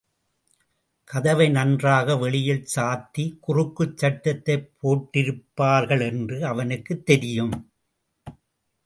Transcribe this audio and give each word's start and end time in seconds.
கதவை 1.07 1.49
நன்றாக 1.49 2.15
வெளியில் 2.17 2.67
சாத்திக் 2.75 3.37
குறுக்குச் 3.47 3.97
சட்டத்தைப் 3.97 4.69
போட்டிருப்பார்களென்று 4.81 6.39
அவனுக்குத் 6.41 7.05
தெரியும். 7.05 7.53